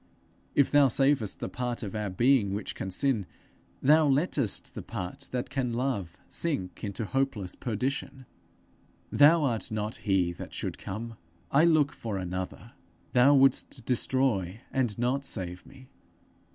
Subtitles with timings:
[0.55, 3.27] If thou savest the part of our being which can sin,
[3.83, 8.25] thou lettest the part that can love sink into hopeless perdition:
[9.11, 11.17] thou art not he that should come;
[11.51, 12.71] I look for another!
[13.13, 15.87] Thou wouldst destroy and not save me!